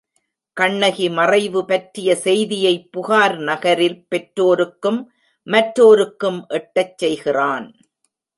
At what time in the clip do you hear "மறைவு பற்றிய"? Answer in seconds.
1.09-2.15